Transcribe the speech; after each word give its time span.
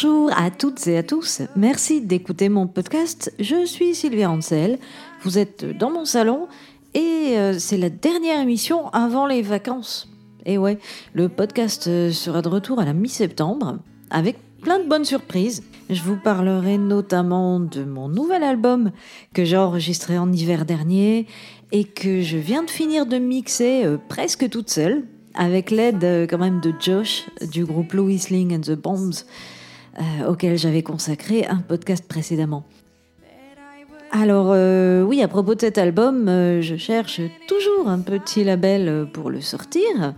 Bonjour 0.00 0.30
à 0.36 0.52
toutes 0.52 0.86
et 0.86 0.96
à 0.96 1.02
tous. 1.02 1.42
Merci 1.56 2.00
d'écouter 2.00 2.48
mon 2.48 2.68
podcast. 2.68 3.34
Je 3.40 3.66
suis 3.66 3.96
Sylvia 3.96 4.30
Ansel. 4.30 4.78
Vous 5.24 5.38
êtes 5.38 5.64
dans 5.76 5.90
mon 5.90 6.04
salon 6.04 6.46
et 6.94 7.36
euh, 7.36 7.58
c'est 7.58 7.78
la 7.78 7.90
dernière 7.90 8.40
émission 8.40 8.90
avant 8.90 9.26
les 9.26 9.42
vacances. 9.42 10.08
Et 10.46 10.56
ouais, 10.56 10.78
le 11.14 11.28
podcast 11.28 11.88
euh, 11.88 12.12
sera 12.12 12.42
de 12.42 12.48
retour 12.48 12.78
à 12.78 12.84
la 12.84 12.92
mi-septembre 12.92 13.80
avec 14.10 14.36
plein 14.62 14.78
de 14.78 14.88
bonnes 14.88 15.04
surprises. 15.04 15.64
Je 15.90 16.02
vous 16.02 16.16
parlerai 16.16 16.78
notamment 16.78 17.58
de 17.58 17.82
mon 17.82 18.08
nouvel 18.08 18.44
album 18.44 18.92
que 19.34 19.44
j'ai 19.44 19.56
enregistré 19.56 20.16
en 20.16 20.32
hiver 20.32 20.64
dernier 20.64 21.26
et 21.72 21.82
que 21.82 22.22
je 22.22 22.36
viens 22.36 22.62
de 22.62 22.70
finir 22.70 23.04
de 23.04 23.18
mixer 23.18 23.84
euh, 23.84 23.96
presque 24.08 24.48
toute 24.48 24.70
seule 24.70 25.02
avec 25.34 25.72
l'aide 25.72 26.28
quand 26.30 26.38
même 26.38 26.60
de 26.60 26.72
Josh 26.78 27.26
du 27.50 27.64
groupe 27.64 27.94
Louis 27.94 28.20
Ling 28.30 28.54
and 28.54 28.60
the 28.60 28.78
Bombs 28.78 29.24
euh, 29.96 30.28
auquel 30.28 30.58
j'avais 30.58 30.82
consacré 30.82 31.46
un 31.46 31.58
podcast 31.58 32.06
précédemment. 32.06 32.64
Alors 34.10 34.56
oui, 35.06 35.22
à 35.22 35.28
propos 35.28 35.54
de 35.54 35.60
cet 35.60 35.76
album, 35.76 36.28
je 36.62 36.76
cherche 36.78 37.20
toujours 37.46 37.88
un 37.88 37.98
petit 37.98 38.42
label 38.42 39.06
pour 39.12 39.28
le 39.28 39.42
sortir. 39.42 40.14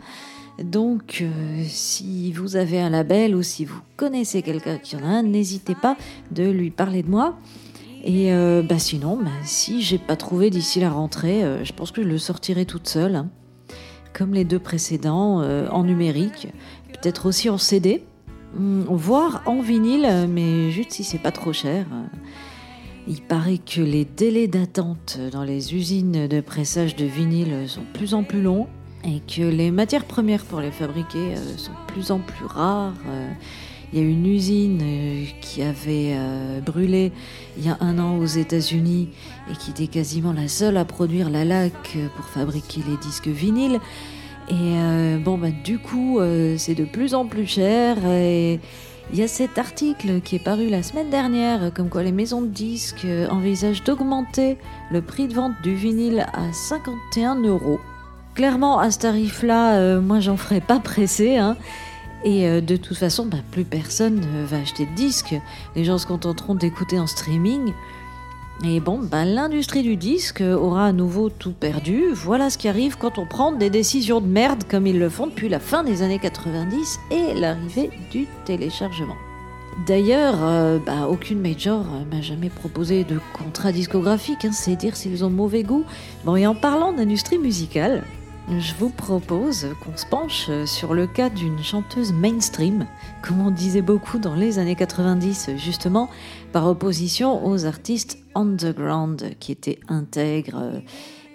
Donc, 0.62 1.24
si 1.66 2.30
vous 2.30 2.54
avez 2.54 2.80
un 2.80 2.90
label 2.90 3.34
ou 3.34 3.42
si 3.42 3.64
vous 3.64 3.80
connaissez 3.96 4.42
quelqu'un 4.42 4.78
qui 4.78 4.94
en 4.94 5.02
a 5.02 5.08
un, 5.08 5.22
n'hésitez 5.24 5.74
pas 5.74 5.96
de 6.30 6.48
lui 6.48 6.70
parler 6.70 7.02
de 7.02 7.10
moi. 7.10 7.36
Et 8.04 8.32
bah 8.62 8.78
sinon, 8.78 9.16
bah, 9.16 9.30
si 9.42 9.82
j'ai 9.82 9.98
pas 9.98 10.14
trouvé 10.14 10.50
d'ici 10.50 10.78
la 10.78 10.90
rentrée, 10.90 11.42
je 11.64 11.72
pense 11.72 11.90
que 11.90 12.04
je 12.04 12.08
le 12.08 12.18
sortirai 12.18 12.66
toute 12.66 12.88
seule. 12.88 13.16
Hein 13.16 13.28
comme 14.12 14.34
les 14.34 14.44
deux 14.44 14.58
précédents, 14.58 15.40
euh, 15.40 15.68
en 15.70 15.84
numérique, 15.84 16.48
peut-être 16.88 17.26
aussi 17.26 17.48
en 17.48 17.58
CD, 17.58 18.04
voire 18.54 19.42
en 19.46 19.60
vinyle, 19.60 20.28
mais 20.28 20.70
juste 20.70 20.92
si 20.92 21.04
c'est 21.04 21.18
pas 21.18 21.32
trop 21.32 21.52
cher. 21.52 21.86
Il 23.08 23.22
paraît 23.22 23.58
que 23.58 23.80
les 23.80 24.04
délais 24.04 24.46
d'attente 24.46 25.18
dans 25.32 25.42
les 25.42 25.74
usines 25.74 26.28
de 26.28 26.40
pressage 26.40 26.96
de 26.96 27.06
vinyle 27.06 27.68
sont 27.68 27.80
de 27.80 27.98
plus 27.98 28.14
en 28.14 28.22
plus 28.22 28.42
longs 28.42 28.68
et 29.04 29.20
que 29.20 29.42
les 29.42 29.70
matières 29.70 30.04
premières 30.04 30.44
pour 30.44 30.60
les 30.60 30.70
fabriquer 30.70 31.34
euh, 31.34 31.56
sont 31.56 31.72
de 31.72 31.92
plus 31.92 32.10
en 32.10 32.18
plus 32.18 32.44
rares. 32.44 32.94
Euh, 33.08 33.30
il 33.92 33.98
y 33.98 34.02
a 34.02 34.04
une 34.04 34.26
usine 34.26 34.80
euh, 34.82 35.24
qui 35.40 35.62
avait 35.62 36.16
brûlé 36.64 37.10
il 37.58 37.66
y 37.66 37.68
a 37.68 37.76
un 37.80 37.98
an 37.98 38.18
aux 38.18 38.26
États-Unis 38.26 39.08
et 39.50 39.56
qui 39.56 39.70
était 39.70 39.88
quasiment 39.88 40.32
la 40.32 40.46
seule 40.46 40.76
à 40.76 40.84
produire 40.84 41.30
la 41.30 41.44
laque 41.44 41.98
pour 42.14 42.26
fabriquer 42.26 42.82
les 42.88 42.96
disques 42.98 43.28
vinyles. 43.28 43.80
Et 44.50 44.54
euh, 44.76 45.18
bon, 45.18 45.38
bah, 45.38 45.50
du 45.64 45.78
coup, 45.78 46.20
c'est 46.56 46.74
de 46.74 46.84
plus 46.84 47.14
en 47.14 47.26
plus 47.26 47.46
cher. 47.46 47.96
Et 48.06 48.60
il 49.12 49.18
y 49.18 49.22
a 49.22 49.28
cet 49.28 49.58
article 49.58 50.20
qui 50.20 50.36
est 50.36 50.44
paru 50.44 50.68
la 50.68 50.82
semaine 50.82 51.08
dernière, 51.08 51.72
comme 51.72 51.88
quoi 51.88 52.02
les 52.02 52.12
maisons 52.12 52.42
de 52.42 52.48
disques 52.48 53.06
envisagent 53.30 53.84
d'augmenter 53.84 54.58
le 54.90 55.02
prix 55.02 55.28
de 55.28 55.34
vente 55.34 55.54
du 55.62 55.74
vinyle 55.74 56.26
à 56.32 56.52
51 56.52 57.36
euros. 57.42 57.80
Clairement, 58.34 58.78
à 58.78 58.90
ce 58.90 58.98
tarif-là, 58.98 60.00
moi, 60.00 60.20
j'en 60.20 60.36
ferai 60.36 60.60
pas 60.60 60.80
pressé. 60.80 61.36
Hein. 61.36 61.56
Et 62.22 62.46
euh, 62.46 62.60
de 62.60 62.76
toute 62.76 62.96
façon, 62.96 63.26
bah, 63.26 63.38
plus 63.50 63.64
personne 63.64 64.20
ne 64.20 64.44
va 64.44 64.58
acheter 64.58 64.86
de 64.86 64.94
disques. 64.94 65.34
Les 65.74 65.84
gens 65.84 65.98
se 65.98 66.06
contenteront 66.06 66.54
d'écouter 66.54 66.98
en 66.98 67.06
streaming. 67.06 67.72
Et 68.62 68.78
bon, 68.78 68.98
bah, 68.98 69.24
l'industrie 69.24 69.82
du 69.82 69.96
disque 69.96 70.42
aura 70.42 70.86
à 70.86 70.92
nouveau 70.92 71.30
tout 71.30 71.52
perdu. 71.52 72.04
Voilà 72.12 72.50
ce 72.50 72.58
qui 72.58 72.68
arrive 72.68 72.98
quand 72.98 73.18
on 73.18 73.24
prend 73.24 73.52
des 73.52 73.70
décisions 73.70 74.20
de 74.20 74.26
merde 74.26 74.64
comme 74.68 74.86
ils 74.86 74.98
le 74.98 75.08
font 75.08 75.28
depuis 75.28 75.48
la 75.48 75.60
fin 75.60 75.82
des 75.82 76.02
années 76.02 76.18
90 76.18 77.00
et 77.10 77.34
l'arrivée 77.34 77.90
du 78.10 78.26
téléchargement. 78.44 79.16
D'ailleurs, 79.86 80.34
euh, 80.42 80.78
bah, 80.84 81.08
aucune 81.08 81.40
major 81.40 81.86
m'a 82.12 82.20
jamais 82.20 82.50
proposé 82.50 83.04
de 83.04 83.18
contrat 83.32 83.72
discographique, 83.72 84.44
hein, 84.44 84.52
c'est 84.52 84.76
dire 84.76 84.94
s'ils 84.94 85.24
ont 85.24 85.30
mauvais 85.30 85.62
goût. 85.62 85.84
Bon, 86.26 86.36
et 86.36 86.46
en 86.46 86.54
parlant 86.54 86.92
d'industrie 86.92 87.38
musicale, 87.38 88.04
je 88.58 88.74
vous 88.74 88.88
propose 88.88 89.68
qu'on 89.82 89.96
se 89.96 90.06
penche 90.06 90.50
sur 90.64 90.94
le 90.94 91.06
cas 91.06 91.30
d'une 91.30 91.62
chanteuse 91.62 92.12
mainstream, 92.12 92.86
comme 93.22 93.40
on 93.40 93.50
disait 93.50 93.82
beaucoup 93.82 94.18
dans 94.18 94.34
les 94.34 94.58
années 94.58 94.74
90, 94.74 95.50
justement, 95.56 96.08
par 96.52 96.66
opposition 96.66 97.46
aux 97.46 97.64
artistes 97.66 98.18
underground 98.34 99.34
qui 99.38 99.52
étaient 99.52 99.78
intègres. 99.88 100.82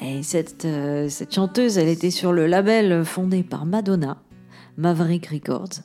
Et 0.02 0.24
cette, 0.24 0.66
euh, 0.66 1.08
cette 1.08 1.34
chanteuse, 1.34 1.78
elle 1.78 1.88
était 1.88 2.12
sur 2.12 2.34
le 2.34 2.48
label 2.48 3.06
fondé 3.06 3.44
par 3.44 3.66
Madonna, 3.66 4.18
Maverick 4.78 5.28
Records, 5.28 5.84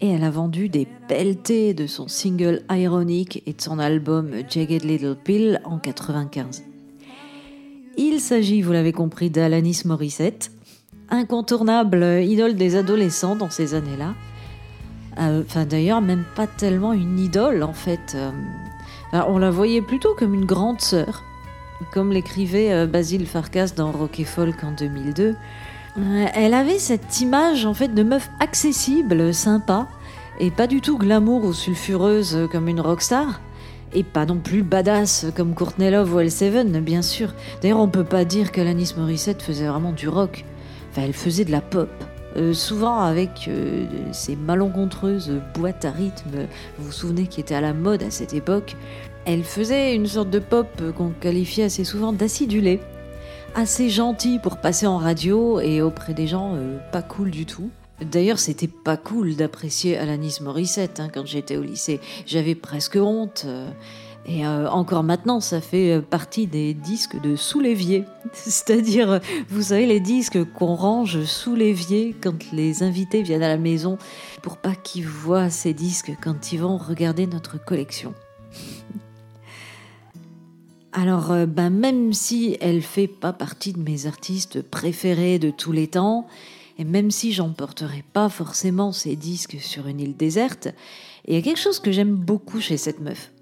et 0.00 0.08
elle 0.08 0.24
a 0.24 0.30
vendu 0.30 0.70
des 0.70 0.88
pelletés 1.06 1.74
de 1.74 1.86
son 1.86 2.08
single 2.08 2.62
Ironic 2.70 3.42
et 3.46 3.52
de 3.52 3.60
son 3.60 3.78
album 3.78 4.30
Jagged 4.48 4.84
Little 4.84 5.16
Pill 5.22 5.60
en 5.64 5.78
95. 5.78 6.71
Il 7.96 8.20
s'agit, 8.20 8.62
vous 8.62 8.72
l'avez 8.72 8.92
compris, 8.92 9.30
d'Alanis 9.30 9.82
Morissette, 9.84 10.50
incontournable 11.10 12.22
idole 12.22 12.54
des 12.54 12.76
adolescents 12.76 13.36
dans 13.36 13.50
ces 13.50 13.74
années-là. 13.74 14.14
Euh, 15.18 15.42
enfin, 15.46 15.64
d'ailleurs, 15.64 16.00
même 16.00 16.24
pas 16.34 16.46
tellement 16.46 16.92
une 16.92 17.18
idole 17.18 17.62
en 17.62 17.72
fait. 17.72 18.14
Euh, 18.14 18.30
on 19.12 19.38
la 19.38 19.50
voyait 19.50 19.82
plutôt 19.82 20.14
comme 20.14 20.34
une 20.34 20.46
grande 20.46 20.80
sœur, 20.80 21.22
comme 21.92 22.12
l'écrivait 22.12 22.72
euh, 22.72 22.86
Basile 22.86 23.26
Farkas 23.26 23.72
dans 23.76 23.92
Rock 23.92 24.20
et 24.20 24.24
Folk 24.24 24.64
en 24.64 24.72
2002. 24.72 25.36
elle 26.34 26.54
avait 26.54 26.78
cette 26.78 27.20
image 27.20 27.66
en 27.66 27.74
fait 27.74 27.88
de 27.88 28.02
meuf 28.02 28.30
accessible, 28.40 29.34
sympa, 29.34 29.88
et 30.40 30.50
pas 30.50 30.66
du 30.66 30.80
tout 30.80 30.96
glamour 30.96 31.44
ou 31.44 31.52
sulfureuse 31.52 32.48
comme 32.50 32.68
une 32.68 32.80
rockstar. 32.80 33.40
Et 33.94 34.04
pas 34.04 34.24
non 34.24 34.38
plus 34.38 34.62
badass 34.62 35.26
comme 35.36 35.54
Courtney 35.54 35.90
Love 35.90 36.14
ou 36.14 36.20
L7, 36.20 36.80
bien 36.80 37.02
sûr. 37.02 37.34
D'ailleurs, 37.60 37.80
on 37.80 37.88
peut 37.88 38.04
pas 38.04 38.24
dire 38.24 38.50
qu'Alanis 38.50 38.94
Morissette 38.96 39.42
faisait 39.42 39.66
vraiment 39.66 39.92
du 39.92 40.08
rock 40.08 40.44
elle 41.00 41.12
faisait 41.12 41.44
de 41.44 41.52
la 41.52 41.60
pop. 41.60 41.90
Euh, 42.36 42.54
souvent 42.54 43.00
avec 43.00 43.46
euh, 43.48 43.84
ces 44.12 44.36
malencontreuses 44.36 45.40
boîtes 45.54 45.84
à 45.84 45.90
rythme, 45.90 46.46
vous 46.78 46.86
vous 46.86 46.92
souvenez, 46.92 47.26
qui 47.26 47.40
étaient 47.40 47.54
à 47.54 47.60
la 47.60 47.74
mode 47.74 48.02
à 48.02 48.10
cette 48.10 48.32
époque. 48.32 48.74
Elle 49.26 49.44
faisait 49.44 49.94
une 49.94 50.06
sorte 50.06 50.30
de 50.30 50.38
pop 50.38 50.66
qu'on 50.96 51.10
qualifiait 51.10 51.64
assez 51.64 51.84
souvent 51.84 52.12
d'acidulée, 52.12 52.80
assez 53.54 53.90
gentille 53.90 54.38
pour 54.38 54.56
passer 54.56 54.86
en 54.86 54.96
radio 54.96 55.60
et 55.60 55.82
auprès 55.82 56.14
des 56.14 56.26
gens 56.26 56.54
euh, 56.54 56.78
pas 56.90 57.02
cool 57.02 57.30
du 57.30 57.44
tout. 57.44 57.70
D'ailleurs, 58.10 58.38
c'était 58.38 58.68
pas 58.68 58.96
cool 58.96 59.36
d'apprécier 59.36 59.96
Alanis 59.96 60.38
Morissette 60.40 61.00
hein, 61.00 61.08
quand 61.12 61.26
j'étais 61.26 61.56
au 61.56 61.62
lycée. 61.62 62.00
J'avais 62.26 62.54
presque 62.54 62.96
honte. 62.96 63.46
Et 64.24 64.46
euh, 64.46 64.70
encore 64.70 65.02
maintenant, 65.02 65.40
ça 65.40 65.60
fait 65.60 65.96
euh, 65.96 66.00
partie 66.00 66.46
des 66.46 66.74
disques 66.74 67.20
de 67.20 67.34
sous 67.34 67.58
l'évier. 67.58 68.04
C'est-à-dire, 68.32 69.10
euh, 69.10 69.18
vous 69.48 69.62
savez, 69.62 69.84
les 69.86 69.98
disques 69.98 70.44
qu'on 70.52 70.76
range 70.76 71.24
sous 71.24 71.56
l'évier 71.56 72.14
quand 72.20 72.52
les 72.52 72.84
invités 72.84 73.22
viennent 73.22 73.42
à 73.42 73.48
la 73.48 73.58
maison 73.58 73.98
pour 74.42 74.58
pas 74.58 74.76
qu'ils 74.76 75.08
voient 75.08 75.50
ces 75.50 75.74
disques 75.74 76.12
quand 76.22 76.52
ils 76.52 76.60
vont 76.60 76.78
regarder 76.78 77.26
notre 77.26 77.62
collection. 77.62 78.14
Alors, 80.92 81.34
ben, 81.46 81.70
même 81.70 82.12
si 82.12 82.58
elle 82.60 82.82
fait 82.82 83.08
pas 83.08 83.32
partie 83.32 83.72
de 83.72 83.80
mes 83.80 84.06
artistes 84.06 84.60
préférés 84.60 85.38
de 85.38 85.50
tous 85.50 85.72
les 85.72 85.86
temps, 85.86 86.26
et 86.78 86.84
même 86.84 87.10
si 87.10 87.32
j'emporterai 87.32 88.04
pas 88.12 88.28
forcément 88.28 88.92
ces 88.92 89.16
disques 89.16 89.58
sur 89.60 89.86
une 89.86 90.00
île 90.00 90.16
déserte, 90.16 90.68
il 91.26 91.34
y 91.34 91.38
a 91.38 91.42
quelque 91.42 91.60
chose 91.60 91.78
que 91.78 91.92
j'aime 91.92 92.14
beaucoup 92.14 92.60
chez 92.60 92.76
cette 92.76 93.00
meuf. 93.00 93.32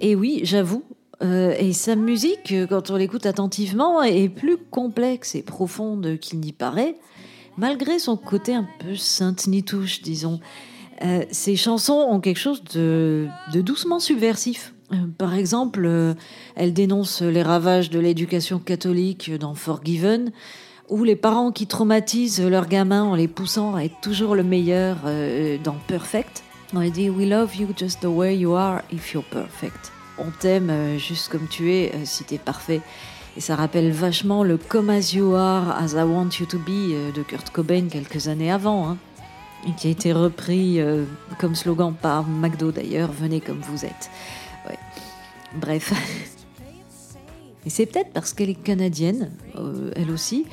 Et 0.00 0.14
oui, 0.14 0.40
j'avoue, 0.44 0.84
euh, 1.22 1.54
et 1.58 1.72
sa 1.72 1.96
musique, 1.96 2.54
quand 2.68 2.90
on 2.90 2.96
l'écoute 2.96 3.26
attentivement, 3.26 4.02
est 4.02 4.28
plus 4.28 4.56
complexe 4.56 5.34
et 5.34 5.42
profonde 5.42 6.18
qu'il 6.18 6.40
n'y 6.40 6.52
paraît, 6.52 6.96
malgré 7.56 7.98
son 7.98 8.16
côté 8.16 8.54
un 8.54 8.66
peu 8.78 8.96
sainte-nitouche, 8.96 10.00
disons. 10.02 10.40
Euh, 11.02 11.24
ses 11.30 11.56
chansons 11.56 12.06
ont 12.08 12.20
quelque 12.20 12.38
chose 12.38 12.62
de, 12.74 13.28
doucement 13.54 14.00
subversif. 14.00 14.74
Euh, 14.92 14.96
par 15.18 15.34
exemple, 15.34 15.88
elle 16.56 16.72
dénonce 16.72 17.22
les 17.22 17.42
ravages 17.42 17.90
de 17.90 17.98
l'éducation 17.98 18.58
catholique 18.58 19.30
dans 19.38 19.54
Forgiven, 19.54 20.32
ou 20.90 21.04
les 21.04 21.16
parents 21.16 21.52
qui 21.52 21.66
traumatisent 21.66 22.42
leurs 22.42 22.66
gamins 22.66 23.04
en 23.04 23.14
les 23.14 23.28
poussant 23.28 23.74
à 23.74 23.84
être 23.84 24.00
toujours 24.02 24.34
le 24.34 24.42
meilleur 24.42 24.98
dans 25.64 25.76
Perfect. 25.86 26.42
On 26.72 26.88
dit 26.88 27.10
We 27.10 27.28
love 27.28 27.56
you 27.56 27.68
just 27.76 28.00
the 28.00 28.06
way 28.06 28.36
you 28.36 28.54
are 28.54 28.82
if 28.92 29.12
you're 29.12 29.24
perfect. 29.24 29.90
On 30.18 30.30
t'aime 30.30 30.70
euh, 30.70 30.98
juste 30.98 31.28
comme 31.28 31.48
tu 31.48 31.72
es 31.72 31.92
euh, 31.94 32.04
si 32.04 32.22
t'es 32.22 32.38
parfait. 32.38 32.80
Et 33.36 33.40
ça 33.40 33.56
rappelle 33.56 33.90
vachement 33.90 34.44
le 34.44 34.56
Come 34.56 34.90
as 34.90 35.12
you 35.12 35.34
are, 35.34 35.70
as 35.70 35.92
I 35.94 36.04
want 36.04 36.30
you 36.38 36.46
to 36.46 36.58
be 36.58 36.92
euh, 36.92 37.10
de 37.10 37.22
Kurt 37.22 37.50
Cobain 37.50 37.88
quelques 37.90 38.28
années 38.28 38.52
avant. 38.52 38.88
Hein, 38.88 38.98
et 39.66 39.72
qui 39.72 39.88
a 39.88 39.90
été 39.90 40.12
repris 40.14 40.80
comme 41.38 41.54
slogan 41.54 41.92
par 41.92 42.26
McDo 42.26 42.72
d'ailleurs, 42.72 43.12
venez 43.12 43.42
comme 43.42 43.60
vous 43.60 43.84
êtes. 43.84 44.10
Bref. 45.60 45.92
Et 47.66 47.68
c'est 47.68 47.84
peut-être 47.84 48.10
parce 48.14 48.32
qu'elle 48.32 48.48
est 48.48 48.54
canadienne, 48.54 49.30
elle 49.96 50.10
aussi, 50.10 50.46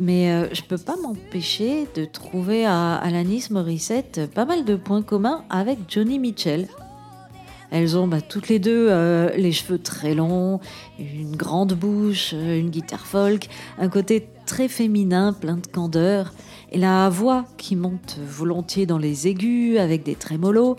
Mais 0.00 0.30
euh, 0.30 0.48
je 0.52 0.62
peux 0.62 0.78
pas 0.78 0.96
m'empêcher 0.96 1.86
de 1.94 2.04
trouver 2.04 2.66
à 2.66 2.96
Alanis 2.96 3.48
Morissette 3.50 4.28
pas 4.34 4.44
mal 4.44 4.64
de 4.64 4.74
points 4.76 5.02
communs 5.02 5.44
avec 5.50 5.78
Johnny 5.88 6.18
Mitchell. 6.18 6.68
Elles 7.74 7.96
ont 7.98 8.06
bah, 8.06 8.20
toutes 8.20 8.48
les 8.48 8.60
deux 8.60 8.86
euh, 8.88 9.30
les 9.36 9.50
cheveux 9.50 9.80
très 9.80 10.14
longs, 10.14 10.60
une 11.00 11.34
grande 11.34 11.72
bouche, 11.72 12.30
euh, 12.32 12.56
une 12.56 12.70
guitare 12.70 13.04
folk, 13.04 13.48
un 13.78 13.88
côté 13.88 14.28
très 14.46 14.68
féminin, 14.68 15.32
plein 15.32 15.56
de 15.56 15.66
candeur, 15.66 16.32
et 16.70 16.78
la 16.78 17.08
voix 17.08 17.44
qui 17.56 17.74
monte 17.74 18.16
volontiers 18.24 18.86
dans 18.86 18.98
les 18.98 19.26
aigus 19.26 19.78
avec 19.78 20.04
des 20.04 20.14
trémolos, 20.14 20.76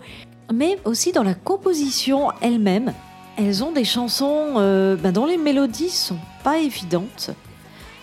mais 0.50 0.78
aussi 0.86 1.12
dans 1.12 1.22
la 1.22 1.34
composition 1.34 2.28
elle-même. 2.40 2.94
Elles 3.36 3.62
ont 3.62 3.72
des 3.72 3.84
chansons 3.84 4.54
euh, 4.56 4.96
bah, 4.96 5.12
dont 5.12 5.26
les 5.26 5.36
mélodies 5.36 5.90
sont 5.90 6.18
pas 6.44 6.60
évidentes, 6.60 7.30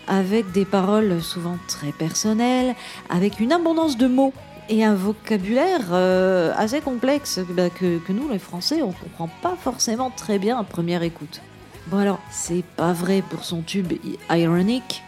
avec 0.08 0.52
des 0.52 0.66
paroles 0.66 1.22
souvent 1.22 1.58
très 1.68 1.92
personnelles, 1.92 2.76
avec 3.10 3.40
une 3.40 3.52
abondance 3.52 3.98
de 3.98 4.08
mots 4.08 4.34
et 4.70 4.84
un 4.84 4.96
vocabulaire 4.96 5.90
euh, 5.92 6.54
assez 6.56 6.82
complexe 6.82 7.40
bah, 7.50 7.70
que, 7.70 7.98
que, 8.00 8.14
nous, 8.14 8.30
les 8.30 8.40
Français, 8.40 8.82
on 8.82 8.92
comprend 8.92 9.30
pas 9.42 9.56
forcément 9.60 10.10
très 10.10 10.40
bien 10.40 10.58
à 10.58 10.64
première 10.64 11.04
écoute. 11.04 11.42
Bon 11.88 11.98
alors, 11.98 12.20
c'est 12.32 12.64
pas 12.64 12.94
vrai 12.94 13.22
pour 13.30 13.44
son 13.44 13.62
tube 13.62 13.94
Ironic, 14.30 15.04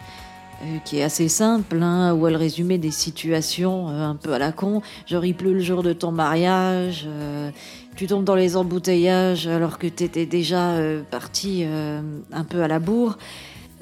euh, 0.62 0.78
qui 0.84 0.98
est 1.00 1.04
assez 1.04 1.30
simple, 1.30 1.82
hein, 1.82 2.14
où 2.14 2.28
elle 2.28 2.36
résumait 2.36 2.78
des 2.78 2.92
situations 2.92 3.90
euh, 3.90 4.04
un 4.06 4.16
peu 4.16 4.34
à 4.34 4.40
la 4.40 4.52
con, 4.52 4.82
genre 5.06 5.24
il 5.24 5.36
pleut 5.36 5.54
le 5.54 5.62
jour 5.62 5.84
de 5.84 5.94
ton 5.94 6.12
mariage, 6.12 7.08
tu 7.96 8.08
tombes 8.08 8.26
dans 8.26 8.36
les 8.36 8.58
embouteillages 8.58 9.48
alors 9.48 9.78
que 9.80 9.88
t'étais 9.88 10.26
déjà 10.26 10.74
parti 11.10 11.64
un 11.64 12.44
peu 12.44 12.62
à 12.62 12.68
la 12.68 12.80
bourre. 12.80 13.18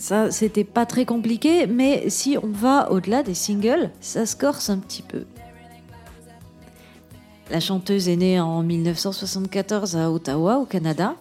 Ça, 0.04 0.32
c'était 0.32 0.66
pas 0.66 0.86
très 0.86 1.06
compliqué, 1.06 1.66
mais 1.66 2.10
si 2.10 2.38
on 2.44 2.52
va 2.52 2.92
au-delà 2.92 3.24
des 3.24 3.34
singles, 3.34 3.90
ça 4.02 4.26
se 4.26 4.36
corse 4.36 4.70
un 4.70 4.80
petit 4.80 5.02
peu. 5.02 5.24
La 7.50 7.62
chanteuse 7.62 8.10
est 8.10 8.18
née 8.18 8.38
en 8.38 8.64
1974 8.64 9.96
à 9.96 10.12
Ottawa, 10.12 10.58
au 10.58 10.66
Canada, 10.66 11.16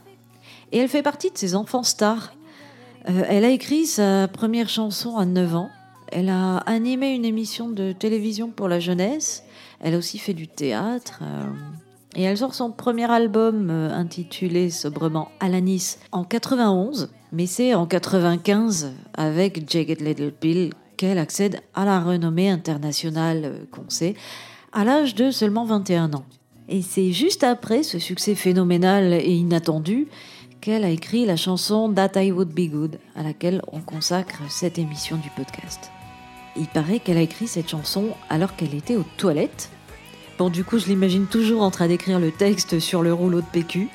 et 0.73 0.79
elle 0.79 0.89
fait 0.89 1.05
partie 1.05 1.31
de 1.31 1.39
ces 1.39 1.55
enfants 1.55 1.85
stars. 1.85 2.33
Euh, 3.09 3.23
elle 3.29 3.45
a 3.45 3.51
écrit 3.51 3.87
sa 3.87 4.27
première 4.27 4.69
chanson 4.69 5.17
à 5.17 5.27
9 5.27 5.55
ans. 5.55 5.71
Elle 6.11 6.29
a 6.29 6.57
animé 6.67 7.11
une 7.11 7.25
émission 7.25 7.69
de 7.69 7.93
télévision 7.93 8.51
pour 8.51 8.67
la 8.67 8.81
jeunesse. 8.81 9.45
Elle 9.79 9.95
a 9.95 9.99
aussi 9.99 10.19
fait 10.19 10.35
du 10.35 10.49
théâtre. 10.49 11.21
euh, 11.23 11.53
et 12.17 12.25
elle 12.25 12.37
sort 12.37 12.53
son 12.53 12.73
premier 12.73 13.09
album 13.09 13.71
euh, 13.71 13.95
intitulé 13.95 14.71
sobrement 14.71 15.29
Alanis 15.39 15.99
en 16.11 16.25
91. 16.25 17.11
Mais 17.33 17.47
c'est 17.47 17.75
en 17.75 17.87
95, 17.87 18.93
avec 19.15 19.71
Jagged 19.71 20.03
Little 20.03 20.33
Pill, 20.33 20.71
qu'elle 20.99 21.17
accède 21.17 21.61
à 21.75 21.87
la 21.87 22.01
renommée 22.01 22.51
internationale 22.51 23.43
euh, 23.45 23.65
qu'on 23.71 23.89
sait, 23.89 24.15
à 24.73 24.85
l'âge 24.85 25.15
de 25.15 25.31
seulement 25.31 25.65
21 25.65 26.13
ans. 26.13 26.25
Et 26.69 26.83
c'est 26.83 27.11
juste 27.11 27.43
après 27.43 27.83
ce 27.83 27.99
succès 27.99 28.35
phénoménal 28.35 29.15
et 29.15 29.33
inattendu 29.33 30.09
qu'elle 30.61 30.85
a 30.85 30.91
écrit 30.91 31.27
la 31.27 31.37
chanson 31.37 31.93
That 31.93 32.23
I 32.23 32.31
Would 32.31 32.51
Be 32.51 32.71
Good, 32.71 32.99
à 33.17 33.23
laquelle 33.23 33.63
on 33.73 33.81
consacre 33.81 34.43
cette 34.49 34.79
émission 34.79 35.17
du 35.17 35.29
podcast. 35.31 35.91
Il 36.57 36.67
paraît 36.67 37.01
qu'elle 37.01 37.17
a 37.17 37.23
écrit 37.23 37.49
cette 37.49 37.71
chanson 37.71 38.11
alors 38.29 38.55
qu'elle 38.57 38.75
était 38.75 38.97
aux 38.97 39.07
toilettes. 39.17 39.71
Bon, 40.39 40.51
du 40.51 40.65
coup, 40.65 40.79
je 40.79 40.87
l'imagine 40.87 41.27
toujours 41.27 41.63
en 41.63 41.71
train 41.71 41.89
d'écrire 41.89 42.21
le 42.21 42.31
texte 42.31 42.79
sur 42.79 43.03
le 43.03 43.13
rouleau 43.13 43.41
de 43.41 43.47
PQ. 43.53 43.89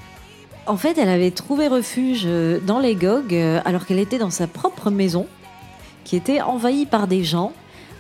En 0.68 0.76
fait, 0.76 0.98
elle 0.98 1.08
avait 1.08 1.32
trouvé 1.32 1.70
refuge 1.70 2.24
euh, 2.26 2.60
dans 2.60 2.80
les 2.80 2.96
GOG 2.96 3.34
euh, 3.34 3.62
alors 3.64 3.86
qu'elle 3.86 4.00
était 4.00 4.18
dans 4.18 4.30
sa 4.30 4.48
propre 4.48 4.92
maison, 4.92 5.26
qui 6.04 6.18
était 6.18 6.42
envahie 6.42 6.86
par 6.86 7.08
des 7.08 7.24
gens. 7.24 7.54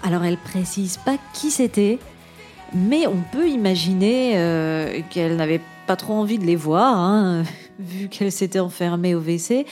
Alors, 0.04 0.25
elle 0.25 0.38
précise 0.38 0.98
pas 0.98 1.16
qui 1.34 1.50
c'était, 1.50 1.98
mais 2.75 3.08
on 3.08 3.24
peut 3.31 3.48
imaginer 3.48 4.34
euh, 4.36 5.00
qu'elle 5.10 5.38
n'avait 5.38 5.62
pas 5.88 5.96
trop 5.96 6.14
envie 6.14 6.40
de 6.40 6.46
les 6.46 6.58
voir, 6.58 6.98
hein, 6.98 7.44
vu 7.80 8.10
qu'elle 8.10 8.34
s'était 8.34 8.60
enfermée 8.60 9.16
au 9.16 9.22
WC. 9.22 9.66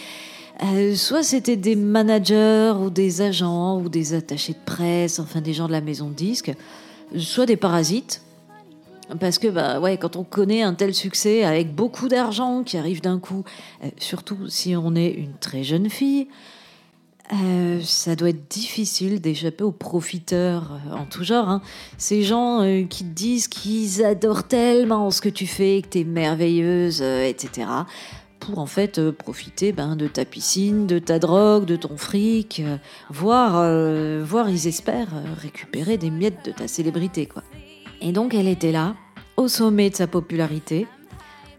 Soit 0.95 1.23
c'était 1.23 1.57
des 1.57 1.75
managers 1.75 2.73
ou 2.79 2.89
des 2.89 3.21
agents 3.21 3.77
ou 3.81 3.89
des 3.89 4.13
attachés 4.13 4.53
de 4.53 4.65
presse, 4.65 5.19
enfin 5.19 5.41
des 5.41 5.51
gens 5.51 5.67
de 5.67 5.73
la 5.73 5.81
maison 5.81 6.07
de 6.07 6.13
disques, 6.13 6.53
soit 7.17 7.45
des 7.45 7.57
parasites. 7.57 8.21
Parce 9.19 9.37
que 9.37 9.47
bah 9.47 9.79
ouais, 9.79 9.97
quand 9.97 10.15
on 10.15 10.23
connaît 10.23 10.63
un 10.63 10.73
tel 10.73 10.93
succès 10.93 11.43
avec 11.43 11.75
beaucoup 11.75 12.07
d'argent 12.07 12.63
qui 12.63 12.77
arrive 12.77 13.01
d'un 13.01 13.19
coup, 13.19 13.43
euh, 13.83 13.89
surtout 13.99 14.49
si 14.49 14.75
on 14.75 14.95
est 14.95 15.11
une 15.11 15.33
très 15.39 15.63
jeune 15.63 15.89
fille, 15.89 16.27
euh, 17.33 17.79
ça 17.83 18.15
doit 18.15 18.29
être 18.29 18.49
difficile 18.49 19.21
d'échapper 19.21 19.63
aux 19.63 19.71
profiteurs 19.71 20.79
euh, 20.87 20.95
en 20.95 21.05
tout 21.05 21.23
genre. 21.23 21.49
hein. 21.49 21.61
Ces 21.97 22.23
gens 22.23 22.61
qui 22.89 23.03
te 23.03 23.13
disent 23.13 23.47
qu'ils 23.47 24.03
adorent 24.03 24.47
tellement 24.47 25.11
ce 25.11 25.21
que 25.21 25.29
tu 25.29 25.45
fais, 25.45 25.81
que 25.83 25.89
tu 25.89 25.99
es 25.99 26.03
merveilleuse, 26.03 27.01
etc. 27.01 27.67
Pour 28.39 28.59
en 28.59 28.67
fait 28.67 29.11
profiter 29.11 29.71
ben, 29.71 29.95
de 29.95 30.07
ta 30.07 30.25
piscine, 30.25 30.87
de 30.87 30.99
ta 30.99 31.19
drogue, 31.19 31.65
de 31.65 31.75
ton 31.75 31.95
fric, 31.97 32.61
voire, 33.09 33.53
voire 34.23 34.49
ils 34.49 34.67
espèrent 34.67 35.13
récupérer 35.41 35.97
des 35.97 36.11
miettes 36.11 36.45
de 36.45 36.51
ta 36.51 36.67
célébrité. 36.67 37.25
quoi. 37.27 37.43
Et 38.01 38.11
donc 38.11 38.33
elle 38.33 38.47
était 38.47 38.71
là, 38.71 38.95
au 39.37 39.47
sommet 39.47 39.89
de 39.89 39.95
sa 39.95 40.07
popularité, 40.07 40.87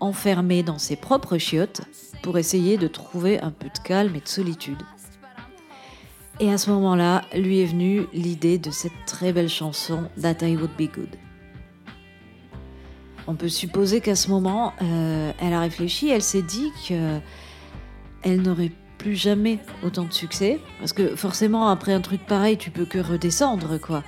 enfermée 0.01 0.63
dans 0.63 0.79
ses 0.79 0.97
propres 0.97 1.39
chiottes, 1.39 1.83
pour 2.23 2.39
essayer 2.39 2.77
de 2.77 2.89
trouver 2.89 3.41
un 3.41 3.51
peu 3.51 3.69
de 3.69 3.79
calme 3.79 4.17
et 4.17 4.21
de 4.21 4.29
solitude. 4.29 4.83
Et 6.41 6.53
à 6.53 6.59
ce 6.59 6.71
moment-là, 6.71 7.23
lui 7.35 7.61
est 7.61 7.67
venue 7.67 8.07
l'idée 8.13 8.59
de 8.59 8.71
cette 8.71 8.93
très 9.07 9.33
belle 9.33 9.49
chanson 9.49 10.11
That 10.21 10.47
I 10.47 10.57
Would 10.57 10.73
Be 10.77 10.93
Good. 10.93 11.17
On 13.27 13.35
peut 13.35 13.49
supposer 13.49 14.01
qu'à 14.01 14.15
ce 14.15 14.29
moment, 14.29 14.73
euh, 14.83 15.33
elle 15.41 15.53
a 15.53 15.61
réfléchi, 15.61 16.11
elle 16.11 16.23
s'est 16.23 16.43
dit 16.43 16.71
que 16.89 17.19
elle 18.23 18.43
n'aurait 18.43 18.73
plus 18.99 19.15
jamais 19.15 19.59
autant 19.83 20.05
de 20.05 20.13
succès, 20.13 20.61
parce 20.79 20.93
que 20.93 21.17
forcément 21.17 21.69
après 21.69 21.93
un 21.93 22.01
truc 22.01 22.25
pareil, 22.27 22.57
tu 22.57 22.71
peux 22.71 22.85
que 22.85 22.99
redescendre, 22.99 23.81
quoi. 23.81 24.03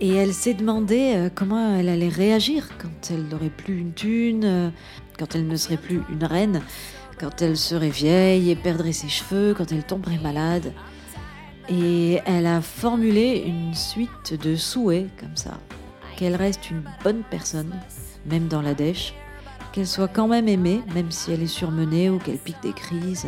Et 0.00 0.14
elle 0.14 0.32
s'est 0.32 0.54
demandé 0.54 1.14
euh, 1.16 1.28
comment 1.34 1.74
elle 1.74 1.88
allait 1.88 2.08
réagir 2.08 2.68
quand 2.78 3.10
elle 3.10 3.24
n'aurait 3.24 3.50
plus 3.50 3.78
une 3.78 3.92
thune, 3.92 4.44
euh, 4.44 4.70
quand 5.18 5.34
elle 5.34 5.48
ne 5.48 5.56
serait 5.56 5.76
plus 5.76 6.02
une 6.08 6.24
reine, 6.24 6.62
quand 7.18 7.42
elle 7.42 7.56
serait 7.56 7.90
vieille 7.90 8.50
et 8.50 8.56
perdrait 8.56 8.92
ses 8.92 9.08
cheveux, 9.08 9.54
quand 9.54 9.72
elle 9.72 9.82
tomberait 9.82 10.18
malade. 10.18 10.72
Et 11.68 12.20
elle 12.26 12.46
a 12.46 12.60
formulé 12.60 13.42
une 13.44 13.74
suite 13.74 14.40
de 14.40 14.54
souhaits 14.54 15.08
comme 15.18 15.36
ça. 15.36 15.58
Qu'elle 16.16 16.36
reste 16.36 16.70
une 16.70 16.84
bonne 17.02 17.22
personne, 17.28 17.74
même 18.24 18.46
dans 18.46 18.62
la 18.62 18.74
dèche. 18.74 19.14
Qu'elle 19.72 19.86
soit 19.86 20.08
quand 20.08 20.28
même 20.28 20.48
aimée, 20.48 20.80
même 20.94 21.10
si 21.10 21.32
elle 21.32 21.42
est 21.42 21.46
surmenée 21.48 22.08
ou 22.08 22.18
qu'elle 22.18 22.38
pique 22.38 22.62
des 22.62 22.72
crises. 22.72 23.26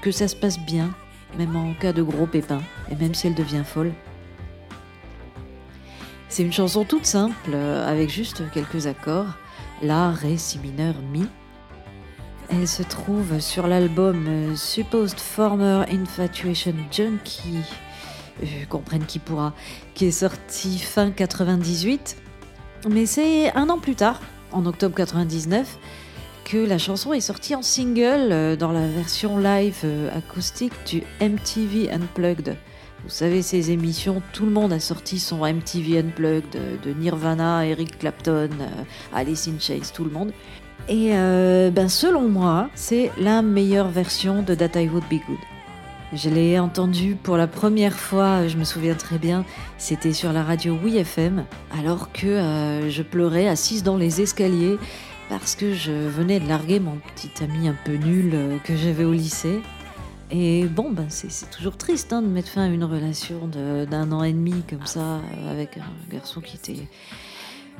Que 0.00 0.12
ça 0.12 0.28
se 0.28 0.36
passe 0.36 0.60
bien, 0.60 0.90
même 1.36 1.56
en 1.56 1.74
cas 1.74 1.92
de 1.92 2.02
gros 2.02 2.26
pépins, 2.26 2.62
et 2.90 2.94
même 2.94 3.14
si 3.14 3.26
elle 3.26 3.34
devient 3.34 3.64
folle. 3.64 3.92
C'est 6.28 6.42
une 6.42 6.52
chanson 6.52 6.84
toute 6.84 7.06
simple, 7.06 7.50
euh, 7.54 7.88
avec 7.88 8.10
juste 8.10 8.42
quelques 8.52 8.86
accords. 8.86 9.36
La, 9.82 10.10
Ré, 10.10 10.36
Si 10.36 10.58
mineur, 10.58 10.94
Mi. 11.12 11.26
Elle 12.50 12.66
se 12.66 12.82
trouve 12.82 13.40
sur 13.40 13.66
l'album 13.66 14.26
euh, 14.26 14.56
Supposed 14.56 15.18
Former 15.18 15.84
Infatuation 15.90 16.74
Junkie, 16.90 17.62
euh, 18.42 18.46
comprenne 18.68 19.04
qui 19.04 19.18
pourra, 19.18 19.54
qui 19.94 20.06
est 20.06 20.10
sorti 20.10 20.78
fin 20.78 21.10
98. 21.10 22.16
Mais 22.88 23.06
c'est 23.06 23.52
un 23.56 23.68
an 23.68 23.78
plus 23.78 23.94
tard, 23.94 24.20
en 24.52 24.64
octobre 24.66 24.94
99, 24.94 25.78
que 26.44 26.56
la 26.56 26.78
chanson 26.78 27.12
est 27.12 27.20
sortie 27.20 27.54
en 27.54 27.62
single 27.62 28.32
euh, 28.32 28.56
dans 28.56 28.72
la 28.72 28.86
version 28.86 29.36
live 29.38 29.80
euh, 29.84 30.16
acoustique 30.16 30.72
du 30.86 31.02
MTV 31.20 31.90
Unplugged. 31.90 32.56
Vous 33.04 33.10
savez, 33.10 33.42
ces 33.42 33.70
émissions, 33.70 34.22
tout 34.32 34.44
le 34.44 34.50
monde 34.50 34.72
a 34.72 34.80
sorti 34.80 35.20
son 35.20 35.46
MTV 35.46 36.00
Unplugged 36.00 36.56
euh, 36.56 36.76
de 36.84 36.92
Nirvana, 36.92 37.64
Eric 37.64 37.98
Clapton, 37.98 38.50
euh, 38.60 38.66
Alice 39.14 39.46
in 39.46 39.58
Chains, 39.60 39.92
tout 39.94 40.04
le 40.04 40.10
monde. 40.10 40.32
Et 40.88 41.10
euh, 41.12 41.70
ben, 41.70 41.88
selon 41.88 42.28
moi, 42.28 42.68
c'est 42.74 43.12
la 43.16 43.40
meilleure 43.40 43.88
version 43.88 44.42
de 44.42 44.54
That 44.54 44.80
I 44.80 44.88
Would 44.88 45.04
Be 45.04 45.24
Good. 45.26 45.38
Je 46.12 46.28
l'ai 46.28 46.58
entendue 46.58 47.14
pour 47.14 47.36
la 47.36 47.46
première 47.46 47.94
fois, 47.94 48.48
je 48.48 48.56
me 48.56 48.64
souviens 48.64 48.94
très 48.94 49.18
bien, 49.18 49.44
c'était 49.76 50.14
sur 50.14 50.32
la 50.32 50.42
radio 50.42 50.76
Oui 50.82 50.96
FM, 50.96 51.44
alors 51.78 52.10
que 52.12 52.88
je 52.88 53.02
pleurais 53.02 53.46
assise 53.46 53.82
dans 53.82 53.98
les 53.98 54.22
escaliers 54.22 54.78
parce 55.28 55.54
que 55.54 55.74
je 55.74 55.92
venais 55.92 56.40
de 56.40 56.48
larguer 56.48 56.80
mon 56.80 56.96
petit 57.14 57.44
ami 57.44 57.68
un 57.68 57.76
peu 57.84 57.92
nul 57.92 58.34
que 58.64 58.74
j'avais 58.74 59.04
au 59.04 59.12
lycée. 59.12 59.60
Et 60.30 60.64
bon, 60.64 60.90
ben 60.90 61.06
c'est 61.08 61.50
toujours 61.50 61.76
triste 61.76 62.12
hein, 62.12 62.20
de 62.20 62.26
mettre 62.26 62.48
fin 62.48 62.62
à 62.62 62.66
une 62.66 62.84
relation 62.84 63.48
d'un 63.48 64.12
an 64.12 64.22
et 64.22 64.32
demi 64.32 64.62
comme 64.68 64.84
ça, 64.84 65.00
euh, 65.00 65.50
avec 65.50 65.78
un 65.78 66.12
garçon 66.12 66.40
qui 66.40 66.56
était 66.56 66.86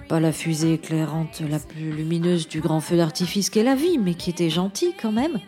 pas 0.09 0.19
la 0.19 0.33
fusée 0.33 0.75
éclairante 0.75 1.43
la 1.49 1.59
plus 1.59 1.93
lumineuse 1.93 2.49
du 2.49 2.61
grand 2.61 2.81
feu 2.81 2.97
d'artifice 2.97 3.51
qu'est 3.51 3.65
la 3.65 3.75
vie, 3.75 3.99
mais 3.99 4.15
qui 4.15 4.31
était 4.31 4.49
gentil 4.49 4.95
quand 5.01 5.13
même. 5.13 5.39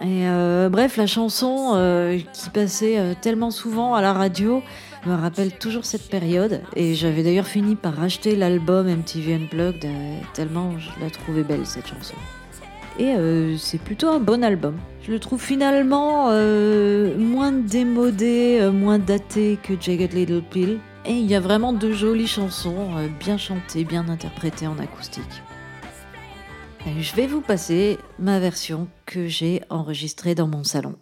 Et 0.00 0.26
bref, 0.70 0.96
la 0.96 1.08
chanson 1.08 2.22
qui 2.32 2.50
passait 2.50 3.16
tellement 3.20 3.50
souvent 3.50 3.94
à 3.94 4.00
la 4.00 4.12
radio 4.12 4.62
me 5.06 5.14
rappelle 5.14 5.52
toujours 5.52 5.84
cette 5.84 6.08
période. 6.08 6.62
Et 6.76 6.94
j'avais 6.94 7.24
d'ailleurs 7.24 7.48
fini 7.48 7.74
par 7.74 7.94
racheter 7.94 8.36
l'album 8.36 8.86
MTV 8.86 9.34
Unplugged 9.34 9.86
tellement 10.34 10.78
je 10.78 10.88
la 11.00 11.10
trouvais 11.10 11.42
belle 11.42 11.66
cette 11.66 11.88
chanson. 11.88 12.14
Et 12.98 13.14
c'est 13.58 13.80
plutôt 13.80 14.08
un 14.08 14.18
bon 14.18 14.42
album. 14.42 14.76
Je 15.08 15.14
le 15.14 15.20
trouve 15.20 15.40
finalement 15.40 16.26
euh, 16.28 17.16
moins 17.16 17.50
démodé, 17.50 18.58
euh, 18.60 18.70
moins 18.70 18.98
daté 18.98 19.58
que 19.62 19.72
Jagged 19.80 20.12
Little 20.12 20.42
Pill. 20.42 20.80
Et 21.06 21.14
il 21.14 21.24
y 21.24 21.34
a 21.34 21.40
vraiment 21.40 21.72
de 21.72 21.92
jolies 21.92 22.26
chansons, 22.26 22.94
euh, 22.94 23.08
bien 23.18 23.38
chantées, 23.38 23.84
bien 23.84 24.06
interprétées 24.10 24.66
en 24.66 24.78
acoustique. 24.78 25.42
je 26.84 27.16
vais 27.16 27.26
vous 27.26 27.40
passer 27.40 27.96
ma 28.18 28.38
version 28.38 28.86
que 29.06 29.28
j'ai 29.28 29.62
enregistrée 29.70 30.34
dans 30.34 30.46
mon 30.46 30.62
salon. 30.62 30.96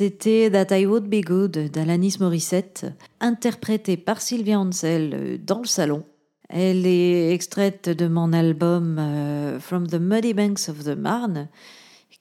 C'était 0.00 0.50
That 0.50 0.74
I 0.74 0.86
Would 0.86 1.10
Be 1.10 1.22
Good 1.22 1.70
d'Alanis 1.72 2.16
Morissette, 2.20 2.86
interprétée 3.20 3.98
par 3.98 4.22
Sylvia 4.22 4.58
Ansel 4.58 5.12
euh, 5.12 5.36
dans 5.36 5.58
le 5.58 5.66
salon. 5.66 6.04
Elle 6.48 6.86
est 6.86 7.34
extraite 7.34 7.90
de 7.90 8.08
mon 8.08 8.32
album 8.32 8.96
euh, 8.98 9.60
From 9.60 9.86
the 9.86 10.00
Muddy 10.00 10.32
Banks 10.32 10.70
of 10.70 10.84
the 10.84 10.96
Marne, 10.96 11.48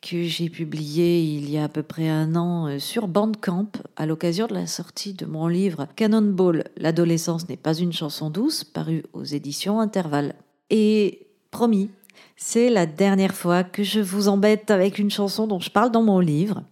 que 0.02 0.24
j'ai 0.24 0.50
publié 0.50 1.22
il 1.22 1.50
y 1.50 1.58
a 1.58 1.64
à 1.64 1.70
peu 1.70 1.82
près 1.82 2.10
un 2.10 2.36
an 2.36 2.68
euh, 2.68 2.80
sur 2.80 3.08
Bandcamp 3.08 3.72
à 3.96 4.06
l'occasion 4.06 4.48
de 4.48 4.56
la 4.56 4.68
sortie 4.68 5.14
de 5.14 5.26
mon 5.26 5.48
livre 5.48 5.88
Cannonball, 5.96 6.66
l'adolescence 6.76 7.48
n'est 7.48 7.56
pas 7.56 7.76
une 7.76 7.94
chanson 7.94 8.30
douce, 8.30 8.66
paru 8.66 9.04
aux 9.14 9.24
éditions 9.24 9.80
Intervalle. 9.80 10.36
Et 10.70 11.28
promis, 11.50 11.92
c'est 12.36 12.70
la 12.70 12.86
dernière 12.86 13.34
fois 13.34 13.64
que 13.64 13.84
je 13.84 14.02
vous 14.02 14.28
embête 14.28 14.70
avec 14.70 15.00
une 15.00 15.12
chanson 15.12 15.48
dont 15.48 15.62
je 15.62 15.70
parle 15.70 15.92
dans 15.92 16.04
mon 16.04 16.20
livre. 16.20 16.66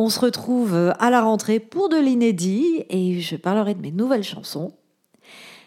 On 0.00 0.10
se 0.10 0.20
retrouve 0.20 0.76
euh, 0.76 0.92
à 1.00 1.10
la 1.10 1.20
rentrée 1.20 1.58
pour 1.58 1.88
de 1.88 1.96
l'inédit 1.96 2.84
et 2.88 3.20
je 3.20 3.34
parlerai 3.34 3.74
de 3.74 3.80
mes 3.80 3.90
nouvelles 3.90 4.22
chansons. 4.22 4.74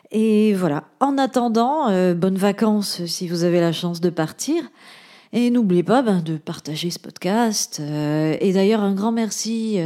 Et 0.09 0.53
voilà, 0.53 0.85
en 1.01 1.17
attendant, 1.17 1.89
euh, 1.89 2.13
bonnes 2.13 2.37
vacances 2.37 3.03
si 3.07 3.27
vous 3.27 3.43
avez 3.43 3.59
la 3.59 3.73
chance 3.73 3.99
de 3.99 4.09
partir. 4.09 4.63
Et 5.33 5.49
n'oubliez 5.49 5.83
pas 5.83 6.01
ben, 6.01 6.21
de 6.21 6.37
partager 6.37 6.91
ce 6.91 6.99
podcast. 6.99 7.81
Euh, 7.81 8.37
et 8.39 8.53
d'ailleurs, 8.53 8.79
un 8.79 8.93
grand 8.93 9.11
merci 9.11 9.79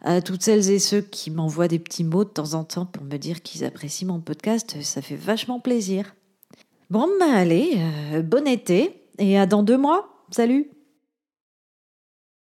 à 0.00 0.22
toutes 0.22 0.42
celles 0.42 0.70
et 0.70 0.78
ceux 0.78 1.02
qui 1.02 1.30
m'envoient 1.30 1.68
des 1.68 1.78
petits 1.78 2.04
mots 2.04 2.24
de 2.24 2.30
temps 2.30 2.54
en 2.54 2.64
temps 2.64 2.86
pour 2.86 3.04
me 3.04 3.18
dire 3.18 3.42
qu'ils 3.42 3.62
apprécient 3.62 4.08
mon 4.08 4.20
podcast. 4.20 4.78
Ça 4.80 5.02
fait 5.02 5.16
vachement 5.16 5.60
plaisir. 5.60 6.14
Bon, 6.88 7.10
ben 7.20 7.30
allez, 7.30 7.78
bon 8.24 8.48
été 8.48 9.02
et 9.18 9.38
à 9.38 9.44
dans 9.44 9.62
deux 9.62 9.76
mois. 9.76 10.24
Salut 10.30 10.70